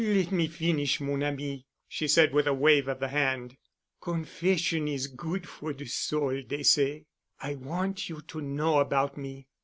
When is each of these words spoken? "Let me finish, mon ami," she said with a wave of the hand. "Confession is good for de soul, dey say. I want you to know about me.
"Let 0.03 0.31
me 0.31 0.47
finish, 0.47 0.99
mon 0.99 1.21
ami," 1.21 1.67
she 1.87 2.07
said 2.07 2.33
with 2.33 2.47
a 2.47 2.55
wave 2.55 2.87
of 2.87 2.99
the 2.99 3.09
hand. 3.09 3.55
"Confession 4.01 4.87
is 4.87 5.05
good 5.05 5.47
for 5.47 5.73
de 5.73 5.85
soul, 5.85 6.41
dey 6.41 6.63
say. 6.63 7.05
I 7.39 7.53
want 7.53 8.09
you 8.09 8.21
to 8.21 8.41
know 8.41 8.79
about 8.79 9.15
me. 9.15 9.47